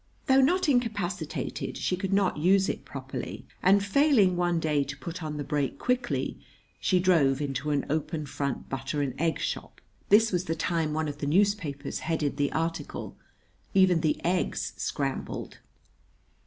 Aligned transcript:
Though 0.25 0.41
not 0.41 0.67
incapacitated, 0.67 1.77
she 1.77 1.95
could 1.95 2.11
not 2.11 2.37
use 2.39 2.69
it 2.69 2.85
properly; 2.85 3.45
and, 3.61 3.85
failing 3.85 4.35
one 4.35 4.59
day 4.59 4.83
to 4.83 4.97
put 4.97 5.21
on 5.21 5.37
the 5.37 5.43
brake 5.43 5.77
quickly, 5.77 6.39
she 6.79 6.99
drove 6.99 7.39
into 7.39 7.69
an 7.69 7.85
open 7.87 8.25
front 8.25 8.67
butter 8.67 9.03
and 9.03 9.13
egg 9.21 9.37
shop. 9.37 9.79
[This 10.09 10.31
was 10.31 10.45
the 10.45 10.55
time 10.55 10.93
one 10.95 11.07
of 11.07 11.19
the 11.19 11.27
newspapers 11.27 11.99
headed 11.99 12.37
the 12.37 12.51
article: 12.51 13.15
"Even 13.75 14.01
the 14.01 14.19
Eggs 14.25 14.73
Scrambled." 14.75 15.59